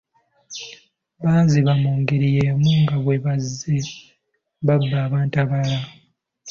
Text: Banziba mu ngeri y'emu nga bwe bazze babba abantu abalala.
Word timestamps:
Banziba 1.23 1.71
mu 1.81 1.91
ngeri 1.99 2.27
y'emu 2.37 2.71
nga 2.81 2.95
bwe 3.03 3.15
bazze 3.23 3.75
babba 4.65 4.97
abantu 5.07 5.35
abalala. 5.43 5.89